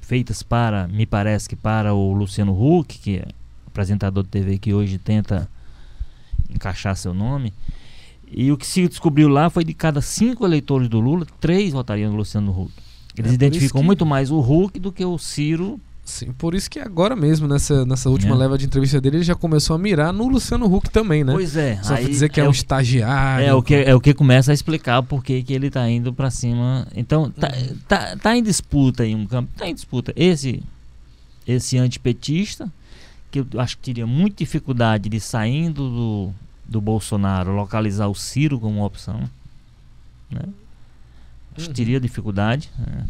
[0.00, 3.26] feitas para, me parece que para o Luciano Huck, que é
[3.66, 5.48] apresentador de TV que hoje tenta
[6.48, 7.52] encaixar seu nome.
[8.30, 12.12] E o que se descobriu lá foi de cada cinco eleitores do Lula, três votariam
[12.12, 12.72] no Luciano Huck.
[13.18, 13.86] Eles é identificam que...
[13.86, 15.80] muito mais o Huck do que o Ciro.
[16.06, 18.38] Sim, por isso que agora mesmo, nessa, nessa última é.
[18.38, 21.32] leva de entrevista dele, ele já começou a mirar no Luciano Huck também, né?
[21.32, 21.82] Pois é.
[21.82, 23.44] Só aí dizer que é, é um estagiário.
[23.44, 26.30] É o, que, é o que começa a explicar por que ele está indo para
[26.30, 26.86] cima.
[26.94, 27.52] Então, tá,
[27.88, 29.50] tá, tá em disputa aí um campo.
[29.56, 30.12] Tá em disputa.
[30.14, 30.62] Esse,
[31.44, 32.72] esse antipetista,
[33.28, 36.32] que eu acho que teria muita dificuldade de saindo do,
[36.64, 39.28] do Bolsonaro localizar o Ciro como opção.
[40.30, 40.42] Né?
[41.56, 41.74] Acho que uhum.
[41.74, 42.70] teria dificuldade.
[42.78, 43.06] Né?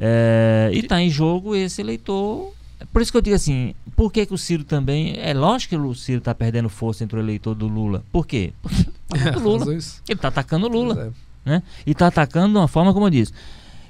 [0.00, 2.52] É, e está em jogo esse eleitor.
[2.92, 5.16] Por isso que eu digo assim, por que, que o Ciro também.
[5.18, 8.04] É lógico que o Ciro está perdendo força entre o eleitor do Lula.
[8.12, 8.52] Por quê?
[9.08, 9.72] Porque tá é, Lula.
[9.72, 11.12] Ele está atacando o Lula.
[11.46, 11.50] É.
[11.50, 11.62] Né?
[11.86, 13.32] E está atacando de uma forma, como eu disse.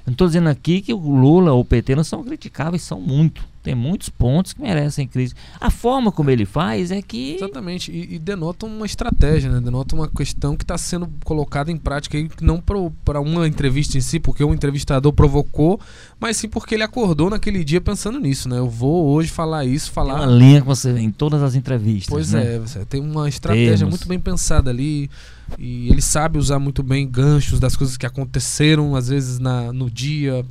[0.09, 3.47] Não estou dizendo aqui que o Lula ou o PT não são criticáveis, são muito.
[3.61, 5.39] Tem muitos pontos que merecem crítica.
[5.61, 7.35] A forma como ele faz é que.
[7.35, 7.91] Exatamente.
[7.91, 9.59] E, e denota uma estratégia, né?
[9.59, 14.01] Denota uma questão que está sendo colocada em prática aí, não para uma entrevista em
[14.01, 15.79] si, porque o entrevistador provocou,
[16.19, 18.57] mas sim porque ele acordou naquele dia pensando nisso, né?
[18.57, 20.19] Eu vou hoje falar isso, falar.
[20.19, 22.09] Tem uma linha que você vê em todas as entrevistas.
[22.09, 22.55] Pois né?
[22.55, 25.07] é, você tem uma estratégia muito bem pensada ali.
[25.57, 29.89] E ele sabe usar muito bem ganchos das coisas que aconteceram, às vezes, na, no
[29.89, 30.45] dia,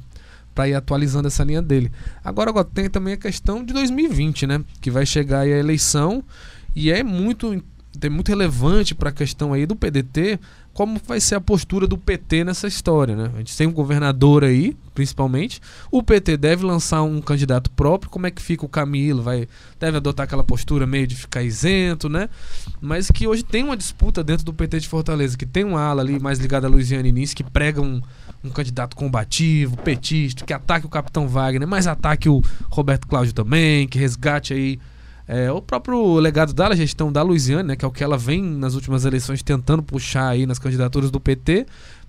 [0.55, 1.91] para ir atualizando essa linha dele.
[2.25, 4.65] Agora, agora tem também a questão de 2020, né?
[4.81, 6.25] Que vai chegar aí a eleição
[6.75, 7.63] e é muito,
[8.01, 10.39] é muito relevante para a questão aí do PDT
[10.79, 13.33] como vai ser a postura do PT nessa história, né?
[13.35, 15.61] A gente tem um governador aí, principalmente.
[15.91, 18.09] O PT deve lançar um candidato próprio.
[18.09, 19.21] Como é que fica o Camilo?
[19.21, 19.49] Vai
[19.81, 22.29] deve adotar aquela postura meio de ficar isento, né?
[22.81, 26.01] Mas que hoje tem uma disputa dentro do PT de Fortaleza, que tem uma ala
[26.01, 28.01] ali mais ligada a Luiziane Início, que prega um,
[28.45, 33.89] um candidato combativo, petista, que ataque o Capitão Wagner, mas ataque o Roberto Cláudio também,
[33.89, 34.79] que resgate aí
[35.29, 38.43] é, o próprio legado da gestão da Luiziane, né, que é o que ela vem
[38.43, 41.67] nas últimas eleições tentando puxar aí nas candidaturas do PT,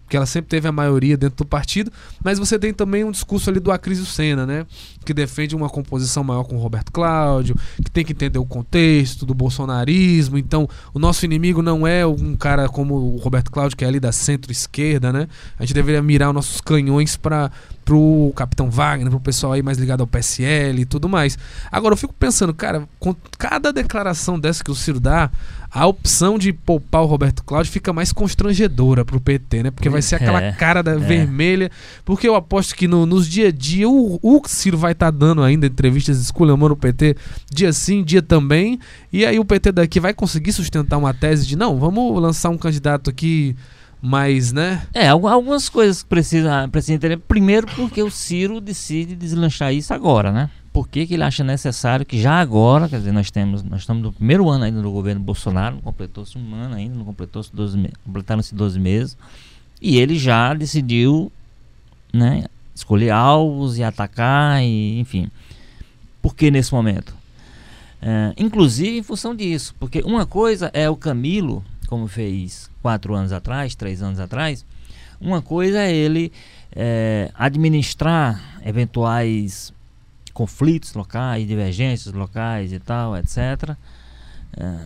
[0.09, 1.91] porque ela sempre teve a maioria dentro do partido,
[2.23, 4.65] mas você tem também um discurso ali do Acrisio Senna, né?
[5.05, 9.23] Que defende uma composição maior com o Roberto Cláudio, que tem que entender o contexto
[9.23, 10.35] do bolsonarismo.
[10.35, 13.99] Então, o nosso inimigo não é um cara como o Roberto Cláudio, que é ali
[13.99, 15.27] da centro-esquerda, né?
[15.59, 17.51] A gente deveria mirar os nossos canhões para
[17.89, 21.39] pro Capitão Wagner, pro pessoal aí mais ligado ao PSL e tudo mais.
[21.71, 25.31] Agora eu fico pensando, cara, com cada declaração dessa que o Ciro dá,
[25.71, 29.71] a opção de poupar o Roberto Cláudio fica mais constrangedora pro PT, né?
[29.71, 30.97] Porque vai ser aquela é, cara da é.
[30.97, 31.71] vermelha.
[32.05, 35.17] Porque eu aposto que no, nos dia a dia o, o Ciro vai estar tá
[35.17, 37.17] dando ainda entrevistas esculhambando o PT
[37.51, 38.79] dia sim, dia também.
[39.11, 42.57] E aí o PT daqui vai conseguir sustentar uma tese de não, vamos lançar um
[42.57, 43.55] candidato aqui
[44.01, 44.87] mais, né?
[44.93, 47.17] É, algumas coisas que precisa, precisa entender.
[47.17, 50.49] Primeiro, porque o Ciro decide deslanchar isso agora, né?
[50.71, 54.03] por que, que ele acha necessário que já agora, quer dizer, nós temos, nós estamos
[54.03, 57.77] no primeiro ano ainda do governo Bolsonaro, não completou-se um ano ainda, não completou-se 12
[57.77, 59.17] meses, completaram-se 12 meses,
[59.81, 61.31] e ele já decidiu,
[62.13, 65.29] né, escolher alvos e atacar, e, enfim.
[66.21, 67.13] Por que nesse momento?
[68.01, 73.31] É, inclusive em função disso, porque uma coisa é o Camilo, como fez quatro anos
[73.31, 74.63] atrás, três anos atrás,
[75.19, 76.31] uma coisa é ele
[76.71, 79.73] é, administrar eventuais
[80.31, 83.75] conflitos locais, divergências locais e tal, etc.
[84.55, 84.85] É,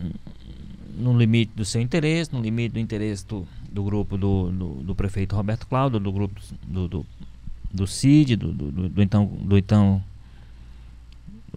[0.97, 4.95] no limite do seu interesse, no limite do interesse do, do grupo do, do, do
[4.95, 7.05] prefeito Roberto Cláudio, do grupo do, do,
[7.69, 10.01] do CID, do, do, do, então, do então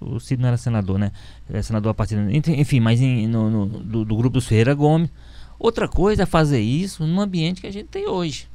[0.00, 1.12] o Cid não era senador, né?
[1.50, 2.16] É senador a partir.
[2.30, 5.10] Enfim, mas em, no, no do, do, grupo dos Ferreira Gomes.
[5.58, 8.46] Outra coisa é fazer isso no ambiente que a gente tem hoje.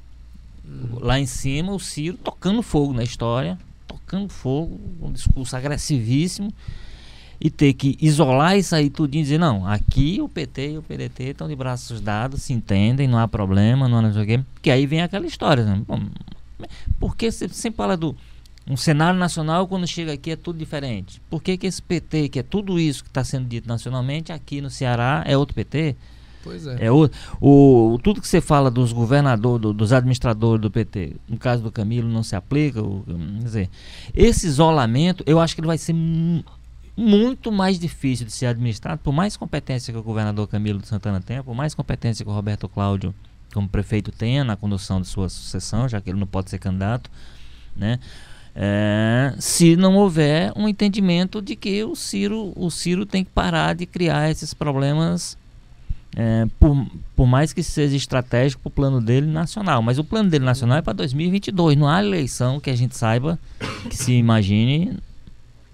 [0.94, 6.54] Lá em cima, o Ciro tocando fogo na história, tocando fogo, um discurso agressivíssimo
[7.40, 10.84] e ter que isolar isso aí tudo e dizer, não, aqui o PT e o
[10.84, 14.26] PDT estão de braços dados, se entendem, não há problema, não há não sei o
[14.28, 14.40] quê.
[14.62, 15.82] Que aí vem aquela história, né?
[15.88, 16.00] Bom,
[17.00, 18.16] porque você sempre fala do
[18.68, 21.22] um cenário nacional quando chega aqui é tudo diferente.
[21.30, 24.62] Por que, que esse PT, que é tudo isso que está sendo dito nacionalmente, aqui
[24.62, 25.96] no Ceará é outro PT?
[26.44, 26.86] Pois é.
[26.86, 31.38] é o, o, tudo que você fala dos governadores, do, dos administradores do PT, no
[31.38, 32.82] caso do Camilo, não se aplica.
[32.82, 33.70] O, quer dizer,
[34.14, 35.96] esse isolamento, eu acho que ele vai ser
[36.96, 41.22] muito mais difícil de ser administrado, por mais competência que o governador Camilo de Santana
[41.22, 43.14] tenha, por mais competência que o Roberto Cláudio,
[43.54, 47.10] como prefeito, tenha na condução de sua sucessão, já que ele não pode ser candidato,
[47.76, 48.00] né?
[48.54, 53.74] É, se não houver um entendimento de que o Ciro, o Ciro tem que parar
[53.74, 55.38] de criar esses problemas,
[56.16, 56.86] é, por,
[57.16, 59.82] por mais que seja estratégico para o plano dele nacional.
[59.82, 61.78] Mas o plano dele nacional é para 2022.
[61.78, 63.40] Não há eleição que a gente saiba,
[63.90, 64.98] que se imagine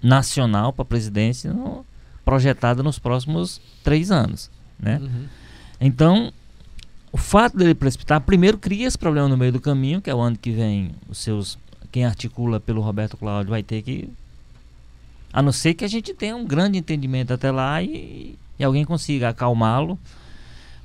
[0.00, 1.84] nacional para a presidência no,
[2.24, 4.48] projetada nos próximos três anos.
[4.78, 4.98] Né?
[5.02, 5.24] Uhum.
[5.80, 6.32] Então,
[7.10, 10.20] o fato dele precipitar, primeiro cria esse problema no meio do caminho, que é o
[10.20, 11.58] ano que vem os seus
[11.90, 14.08] quem articula pelo Roberto Cláudio vai ter que
[15.32, 18.84] a não ser que a gente tenha um grande entendimento até lá e, e alguém
[18.84, 19.98] consiga acalmá-lo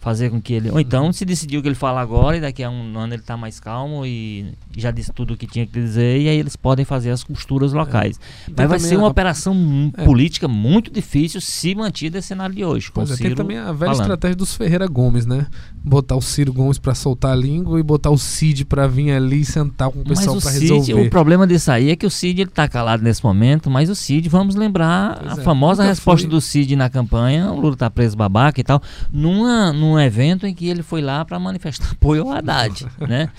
[0.03, 0.69] fazer com que ele.
[0.69, 3.37] Ou então se decidiu que ele fala agora e daqui a um ano ele está
[3.37, 6.83] mais calmo e já disse tudo o que tinha que dizer e aí eles podem
[6.83, 8.19] fazer as costuras locais.
[8.49, 8.51] É.
[8.57, 9.09] Mas vai ser uma a...
[9.09, 10.03] operação é.
[10.03, 12.91] política muito difícil se mantido esse cenário de hoje.
[12.93, 14.01] Pois é, tem também a velha falando.
[14.01, 15.47] estratégia dos Ferreira Gomes, né?
[15.81, 19.41] Botar o Ciro Gomes para soltar a língua e botar o Cid para vir ali
[19.41, 20.93] e sentar com o pessoal para resolver.
[20.95, 23.95] O problema disso aí é que o Cid ele tá calado nesse momento, mas o
[23.95, 26.29] Cid, vamos lembrar pois a é, famosa resposta foi.
[26.29, 30.47] do Cid na campanha, o Lula tá preso babaca e tal, numa, numa num evento
[30.47, 33.29] em que ele foi lá para manifestar apoio ao Haddad, né?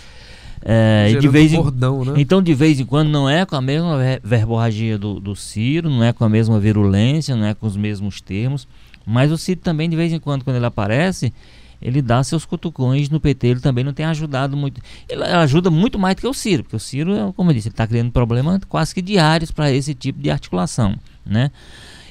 [0.67, 2.15] É, de vez em, bordão, né?
[2.17, 6.03] Então, de vez em quando, não é com a mesma verborragia do, do Ciro, não
[6.03, 8.67] é com a mesma virulência, não é com os mesmos termos,
[9.05, 11.35] mas o Ciro também, de vez em quando, quando ele aparece,
[11.83, 14.81] ele dá seus cutucões no PT, ele também não tem ajudado muito.
[15.07, 17.75] Ele ajuda muito mais do que o Ciro, porque o Ciro, como eu disse, ele
[17.75, 21.51] está criando problemas quase que diários para esse tipo de articulação, né?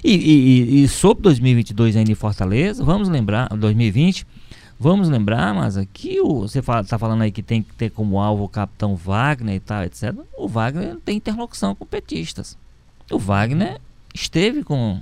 [0.03, 4.27] E, e, e, sobre 2022 ainda em Fortaleza, vamos lembrar, 2020,
[4.83, 8.19] vamos lembrar, mas aqui o, você está fala, falando aí que tem que ter como
[8.19, 10.13] alvo o capitão Wagner e tal, etc.
[10.37, 12.57] O Wagner tem interlocução com petistas.
[13.09, 13.79] O Wagner
[14.13, 15.01] esteve com,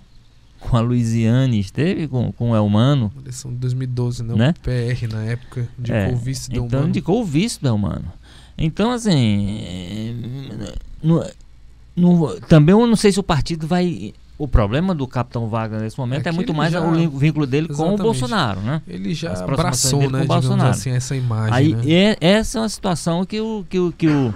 [0.59, 3.11] com a Luiziane, esteve com, com o Elmano.
[3.21, 4.35] Eleição de 2012, né?
[4.35, 4.53] né?
[4.55, 6.89] O PR na época, indicou é, o vice do Então Elmano.
[6.89, 8.13] indicou o vice do Elmano.
[8.55, 9.63] Então, assim,
[11.01, 11.25] no,
[11.95, 15.99] no, também eu não sei se o partido vai o problema do Capitão Wagner nesse
[15.99, 17.97] momento é, é muito mais já, o vínculo dele Exatamente.
[17.97, 18.81] com o Bolsonaro, né?
[18.87, 20.71] Ele já abraçou, né, Bolsonaro.
[20.71, 21.53] assim, essa imagem.
[21.53, 21.83] Aí, né?
[21.93, 24.33] é, essa é uma situação que o, que o, que o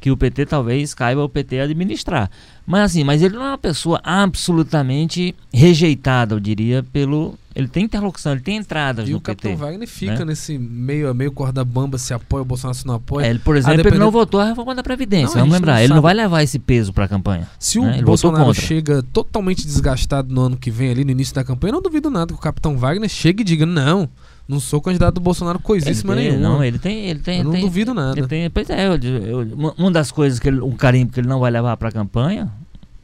[0.00, 2.30] que o PT talvez caiba o PT administrar.
[2.66, 7.38] Mas assim, mas ele não é uma pessoa absolutamente rejeitada, eu diria, pelo.
[7.54, 9.48] Ele tem interlocução, ele tem entradas e no PT.
[9.48, 10.26] E o Capitão Wagner fica né?
[10.26, 13.26] nesse meio a meio corda bamba, se apoia o Bolsonaro, se não apoia.
[13.26, 13.96] É, ele, por exemplo, depender...
[13.96, 15.74] ele não votou a reforma da Previdência, não, vamos lembrar.
[15.74, 17.48] Não ele não vai levar esse peso para a campanha.
[17.58, 18.00] Se né?
[18.00, 21.74] o Bolsonaro chega totalmente desgastado no ano que vem, ali no início da campanha, eu
[21.74, 24.08] não duvido nada que o Capitão Wagner chegue e diga: não.
[24.48, 26.40] Não sou candidato do Bolsonaro coisíssima nenhuma.
[26.40, 27.38] Não, ele tem, ele tem.
[27.38, 28.18] Eu não tem, duvido nada.
[28.18, 31.28] Ele tem, pois é, eu, eu, uma das coisas que ele, um carimbo que ele
[31.28, 32.50] não vai levar para a campanha,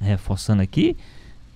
[0.01, 0.97] reforçando aqui,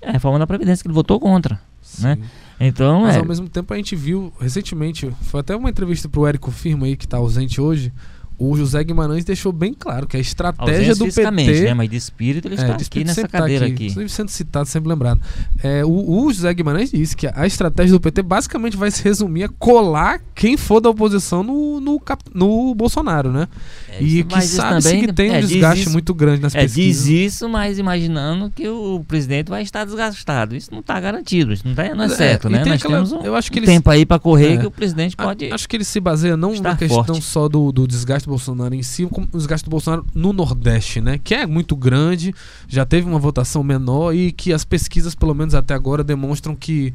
[0.01, 1.61] é a reforma da Previdência, que ele votou contra.
[1.99, 2.17] Né?
[2.67, 3.19] Então, Mas é...
[3.19, 6.97] ao mesmo tempo a gente viu recentemente, foi até uma entrevista pro Érico Firma aí,
[6.97, 7.93] que está ausente hoje
[8.39, 11.31] o José Guimarães deixou bem claro que a estratégia do PT.
[11.31, 11.75] Né?
[11.75, 13.87] Mas de espírito ele é, está aqui nessa tá cadeira tá aqui.
[13.89, 14.09] aqui.
[14.09, 15.21] Sendo citado, sempre lembrado.
[15.63, 19.45] É, o, o, José Guimarães disse que a estratégia do PT basicamente vai se resumir
[19.45, 22.01] a colar quem for da oposição no, no,
[22.35, 23.49] no Bolsonaro, né?
[23.89, 27.05] É, e que sabe que tem um é, desgaste isso, muito grande nas é, pesquisas.
[27.05, 30.57] Diz isso, mas imaginando que o presidente vai estar desgastado.
[30.57, 32.65] Isso não está garantido, isso não, tá, não é, é certo, né?
[32.65, 35.17] Nós aquela, temos um, eu acho que um tempo aí para correr que o presidente
[35.17, 35.53] pode.
[35.53, 37.23] Acho que ele se baseia não na questão forte.
[37.23, 41.19] só do, do desgaste Bolsonaro em si, como os gastos do Bolsonaro no Nordeste, né?
[41.23, 42.35] Que é muito grande,
[42.67, 46.95] já teve uma votação menor e que as pesquisas, pelo menos até agora, demonstram que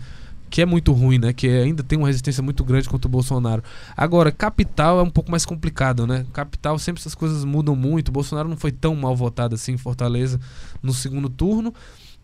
[0.50, 1.34] que é muito ruim, né?
[1.34, 3.62] Que ainda tem uma resistência muito grande contra o Bolsonaro.
[3.96, 6.26] Agora, capital é um pouco mais complicado, né?
[6.32, 8.08] Capital sempre essas coisas mudam muito.
[8.08, 10.40] O Bolsonaro não foi tão mal votado assim em Fortaleza
[10.82, 11.74] no segundo turno.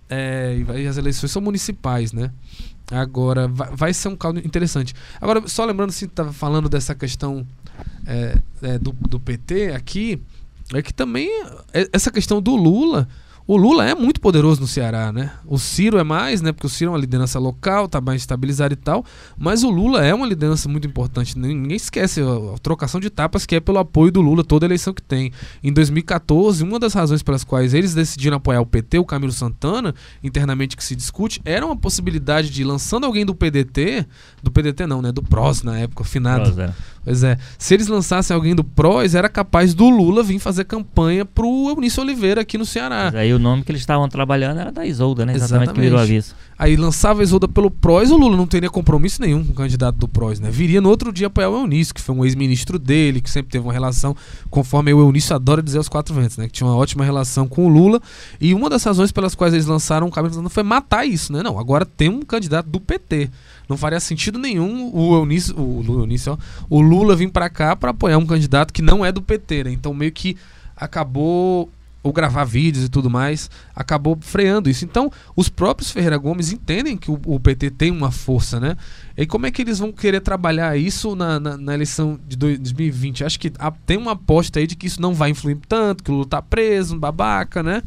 [0.10, 2.32] É, e as eleições são municipais, né?
[2.91, 4.93] Agora, vai, vai ser um caldo interessante.
[5.19, 7.45] Agora, só lembrando, assim, estava falando dessa questão
[8.06, 10.22] é, é, do, do PT aqui,
[10.74, 11.30] é que também
[11.74, 13.08] é, essa questão do Lula,
[13.46, 15.32] o Lula é muito poderoso no Ceará, né?
[15.46, 16.54] O Ciro é mais, né?
[16.54, 19.04] Porque o Ciro é uma liderança local, tá mais estabilizado e tal.
[19.38, 21.38] Mas o Lula é uma liderança muito importante.
[21.38, 25.02] Ninguém esquece a, trocação de tapas que é pelo apoio do Lula toda eleição que
[25.02, 25.34] tem.
[25.62, 29.94] Em 2014, uma das razões pelas quais eles decidiram apoiar o PT, o Camilo Santana,
[30.24, 34.08] internamente que se discute, era uma possibilidade de lançando alguém do PDT,
[34.42, 35.12] do PDT não, né?
[35.12, 36.56] Do PROS na época, finado.
[37.04, 37.38] Pois é.
[37.58, 42.02] Se eles lançassem alguém do PROS, era capaz do Lula vir fazer campanha pro Eunício
[42.02, 43.06] Oliveira aqui no Ceará.
[43.06, 45.34] Mas aí o nome que eles estavam trabalhando era da Isolda, né?
[45.34, 45.76] Exatamente, Exatamente.
[45.76, 46.36] que virou aviso.
[46.63, 49.97] Aí lançava a Isolda pelo PROS, o Lula não teria compromisso nenhum com o candidato
[49.97, 50.49] do PROS, né?
[50.49, 53.65] Viria no outro dia apoiar o Eunício, que foi um ex-ministro dele, que sempre teve
[53.65, 54.15] uma relação,
[54.49, 56.47] conforme o Eunício adora dizer aos quatro ventos, né?
[56.47, 58.02] Que tinha uma ótima relação com o Lula.
[58.39, 61.43] E uma das razões pelas quais eles lançaram o Camilo foi matar isso, né?
[61.43, 63.30] Não, agora tem um candidato do PT.
[63.67, 66.38] Não faria sentido nenhum o Eunício, o, Eunício, ó,
[66.69, 69.71] o Lula vir para cá para apoiar um candidato que não é do PT, né?
[69.73, 70.38] Então meio que
[70.78, 71.69] acabou
[72.04, 74.84] ou gravar vídeos e tudo mais, acabou freando isso.
[74.84, 78.76] Então, os próprios Ferreira Gomes entendem que o, o PT tem uma força, né?
[79.16, 83.24] E como é que eles vão querer trabalhar isso na, na, na eleição de 2020?
[83.24, 83.52] Acho que
[83.86, 86.42] tem uma aposta aí de que isso não vai influir tanto, que o Lula tá
[86.42, 87.82] preso, um babaca, né?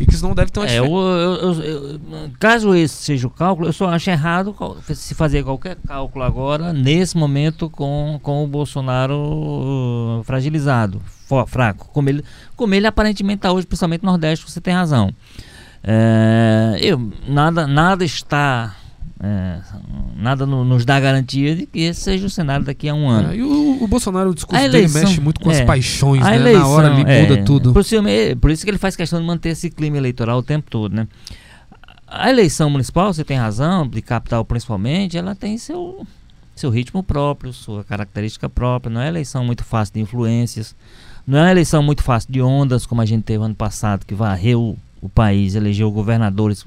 [0.00, 2.00] E que isso não deve ter uma é, eu, eu, eu,
[2.38, 4.56] Caso esse seja o cálculo, eu só acho errado
[4.94, 11.02] se fazer qualquer cálculo agora, nesse momento, com, com o Bolsonaro uh, fragilizado,
[11.46, 11.90] fraco.
[11.92, 12.24] Como ele,
[12.56, 15.12] como ele aparentemente está hoje, principalmente no Nordeste, você tem razão.
[15.84, 18.74] É, eu, nada, nada está
[19.22, 19.60] é,
[20.16, 23.32] nada no, nos dá garantia de que esse seja o cenário daqui a um ano.
[23.32, 26.22] É, e o, o, Bolsonaro, o discurso eleição, dele mexe muito com é, as paixões,
[26.22, 26.36] né?
[26.36, 27.72] Eleição, Na hora ele muda é, tudo.
[27.74, 27.84] Por,
[28.40, 31.06] por, isso que ele faz questão de manter esse clima eleitoral o tempo todo, né?
[32.06, 36.06] A eleição municipal, você tem razão, de capital principalmente, ela tem seu,
[36.56, 38.90] seu ritmo próprio, sua característica própria.
[38.90, 40.74] Não é eleição muito fácil de influências.
[41.26, 44.14] Não é uma eleição muito fácil de ondas, como a gente teve ano passado, que
[44.14, 46.64] varreu o país, elegeu governadores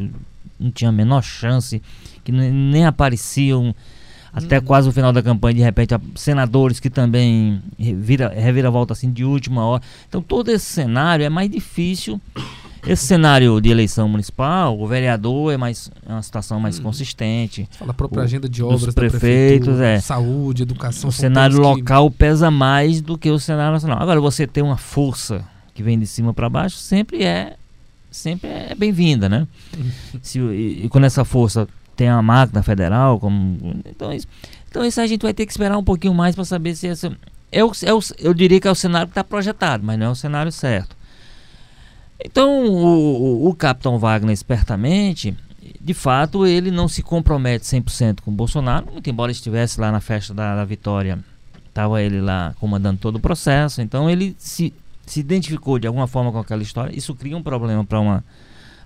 [0.60, 1.82] não tinha a menor chance
[2.24, 3.76] que nem apareciam
[4.34, 4.66] até uhum.
[4.66, 9.24] quase o final da campanha, de repente, senadores que também revira, revira volta assim de
[9.24, 9.84] última hora.
[10.10, 12.20] Então todo esse cenário é mais difícil.
[12.86, 16.86] Esse cenário de eleição municipal, o vereador é mais é uma situação mais uhum.
[16.86, 17.70] consistente.
[17.78, 20.00] Fala a própria o, agenda de obras, prefeitos, é.
[20.00, 21.10] saúde, educação.
[21.10, 22.18] O cenário local que...
[22.18, 24.02] pesa mais do que o cenário nacional.
[24.02, 27.56] Agora você tem uma força que vem de cima para baixo, sempre é
[28.14, 29.48] sempre é bem-vinda, né?
[30.22, 34.28] Se, e, e quando essa força tem a máquina federal, como então isso,
[34.70, 37.16] então isso a gente vai ter que esperar um pouquinho mais para saber se essa
[37.52, 40.08] é o, é o, eu diria que é o cenário que está projetado, mas não
[40.08, 40.96] é o cenário certo.
[42.24, 45.36] Então o, o, o Capitão Wagner espertamente,
[45.80, 50.00] de fato, ele não se compromete 100% com o Bolsonaro, muito embora estivesse lá na
[50.00, 51.20] festa da, da vitória,
[51.68, 54.74] estava ele lá comandando todo o processo, então ele se,
[55.06, 58.24] se identificou de alguma forma com aquela história, isso cria um problema para uma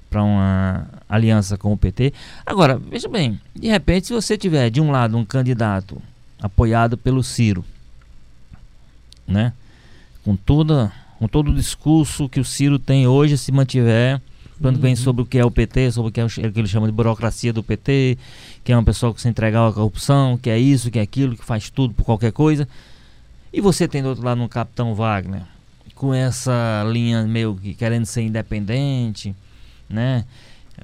[0.10, 2.14] para uma aliança com o PT.
[2.46, 6.02] Agora, veja bem, de repente, se você tiver de um lado um candidato
[6.42, 7.66] apoiado pelo Ciro,
[9.28, 9.52] né,
[10.24, 14.22] com toda com todo o discurso que o Ciro tem hoje, se mantiver,
[14.62, 14.82] quando uhum.
[14.82, 16.88] vem sobre o que é o PT, sobre o que, é o, que ele chama
[16.88, 18.18] de burocracia do PT,
[18.64, 21.36] que é uma pessoa que se entrega à corrupção, que é isso, que é aquilo,
[21.36, 22.68] que faz tudo por qualquer coisa.
[23.52, 25.42] E você tem do outro lado um Capitão Wagner,
[25.98, 29.36] com essa linha meio que querendo ser independente,
[29.90, 30.26] né?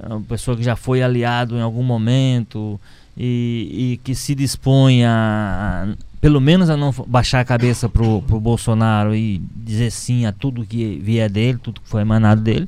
[0.02, 2.80] É uma pessoa que já foi aliado em algum momento
[3.16, 5.88] e, e que se dispõe a,
[6.20, 10.66] pelo menos a não baixar a cabeça pro, pro Bolsonaro e dizer sim a tudo
[10.66, 12.68] que vier dele, tudo que foi emanado dele.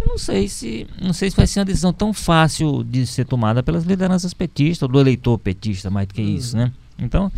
[0.00, 3.24] Eu não sei se não sei se vai ser uma decisão tão fácil de ser
[3.24, 6.72] tomada pelas lideranças petistas, ou do eleitor petista, mais do que isso, né?
[6.98, 7.30] Então,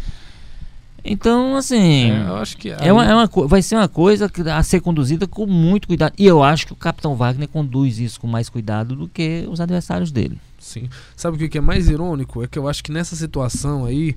[1.05, 2.11] então, assim.
[2.11, 2.71] É, eu acho que.
[2.71, 2.89] Aí...
[2.89, 6.13] É uma, é uma, vai ser uma coisa a ser conduzida com muito cuidado.
[6.19, 9.61] E eu acho que o Capitão Wagner conduz isso com mais cuidado do que os
[9.61, 10.39] adversários dele.
[10.59, 10.89] Sim.
[11.17, 12.43] Sabe o que é mais irônico?
[12.43, 14.17] É que eu acho que nessa situação aí.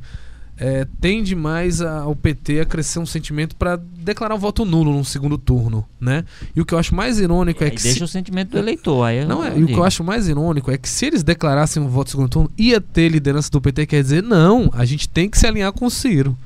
[0.56, 5.04] É, tende mais ao PT a crescer um sentimento para declarar o voto nulo no
[5.04, 6.24] segundo turno, né?
[6.56, 8.04] E o que eu acho mais irônico é, é que deixa se...
[8.04, 9.04] o sentimento do eleitor.
[9.04, 9.58] Aí não é.
[9.58, 12.12] E o que eu acho mais irônico é que se eles declarassem um voto no
[12.12, 15.48] segundo turno, ia ter liderança do PT, quer dizer, não, a gente tem que se
[15.48, 16.38] alinhar com o Ciro.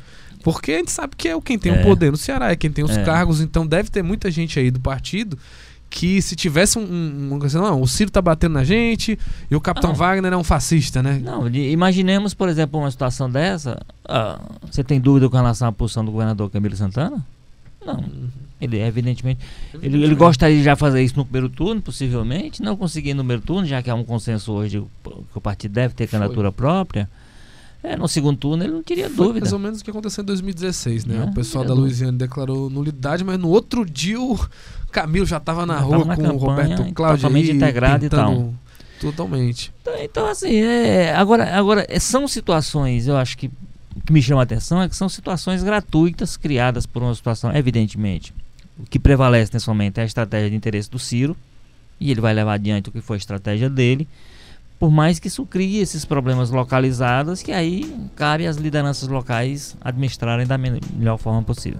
[0.43, 1.81] Porque a gente sabe que é quem tem é.
[1.81, 3.03] o poder no Ceará, é quem tem os é.
[3.03, 5.37] cargos, então deve ter muita gente aí do partido
[5.89, 9.17] que se tivesse um, um, um não, o Ciro tá batendo na gente
[9.49, 9.97] e o Capitão não.
[9.97, 11.19] Wagner é um fascista, né?
[11.23, 13.79] Não, imaginemos, por exemplo, uma situação dessa.
[14.05, 17.25] Ah, você tem dúvida com relação à posição do governador Camilo Santana?
[17.85, 18.03] Não.
[18.59, 19.39] Ele, evidentemente,
[19.81, 22.61] ele, ele gostaria de já fazer isso no primeiro turno, possivelmente.
[22.61, 25.93] Não conseguir no primeiro turno, já que há um consenso hoje que o partido deve
[25.93, 26.57] ter candidatura Foi.
[26.57, 27.09] própria.
[27.83, 29.41] É, no segundo turno ele não teria Foi dúvida.
[29.41, 31.17] mais ou menos o que aconteceu em 2016, né?
[31.17, 31.73] É, o pessoal é da.
[31.73, 34.37] Louisiana declarou nulidade, mas no outro dia o
[34.91, 38.09] Camilo já estava na Já rua tava com o campanha, Roberto Cláudio totalmente integrado e
[38.09, 38.53] tal.
[38.99, 39.71] Totalmente.
[39.81, 43.47] Então, então, assim, é, agora, agora é, são situações, eu acho que
[43.95, 47.55] o que me chama a atenção é que são situações gratuitas criadas por uma situação,
[47.55, 48.33] evidentemente.
[48.79, 51.35] O que prevalece nesse momento é a estratégia de interesse do Ciro,
[51.99, 54.07] e ele vai levar adiante o que foi a estratégia dele,
[54.79, 60.45] por mais que isso crie esses problemas localizados, que aí cabe às lideranças locais administrarem
[60.45, 61.79] da me- melhor forma possível.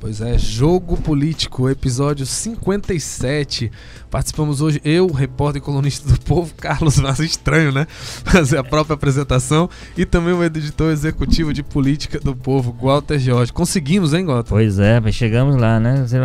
[0.00, 3.70] Pois é, Jogo Político, episódio 57.
[4.10, 7.84] Participamos hoje, eu, repórter e colunista do Povo, Carlos Vaz, estranho, né?
[7.90, 9.68] Fazer a própria apresentação.
[9.96, 13.52] E também o editor executivo de política do Povo, Walter Jorge.
[13.52, 14.48] Conseguimos, hein, Walter?
[14.50, 16.06] Pois é, mas chegamos lá, né?
[16.06, 16.16] Você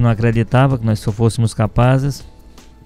[0.00, 2.24] não acreditava que nós só fôssemos capazes.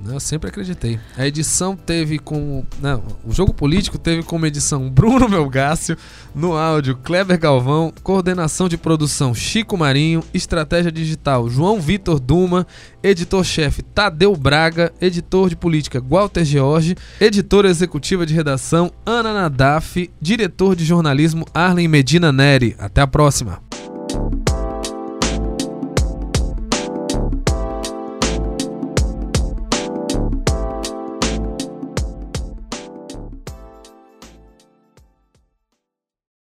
[0.04, 0.98] Eu sempre acreditei.
[1.16, 2.66] A edição teve como.
[2.80, 5.96] Não, o jogo político teve como edição Bruno Melgácio,
[6.34, 12.66] no áudio Kleber Galvão, coordenação de produção Chico Marinho, estratégia digital João Vitor Duma,
[13.02, 20.76] editor-chefe Tadeu Braga, editor de política Walter George, editora executiva de redação Ana Nadaf, diretor
[20.76, 22.76] de jornalismo Arlen Medina Neri.
[22.78, 23.60] Até a próxima.